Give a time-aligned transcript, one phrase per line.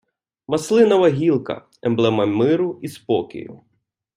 [0.47, 3.59] Маслинова гілка— емблема миру і спокою